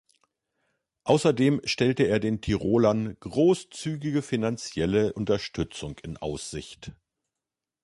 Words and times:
Außerdem 1.03 1.61
stellte 1.63 2.05
er 2.07 2.17
den 2.19 2.41
Tirolern 2.41 3.17
großzügige 3.19 4.23
finanzielle 4.23 5.13
Unterstützung 5.13 5.99
in 5.99 6.17
Aussicht. 6.17 6.93